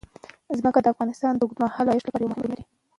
ځمکه 0.59 0.79
د 0.81 0.85
افغانستان 0.93 1.33
د 1.35 1.41
اوږدمهاله 1.43 1.89
پایښت 1.91 2.05
لپاره 2.07 2.21
یو 2.23 2.31
مهم 2.31 2.41
رول 2.43 2.51
لري. 2.53 2.63